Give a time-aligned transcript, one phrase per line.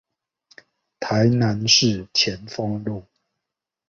[0.99, 3.03] 台南市前鋒路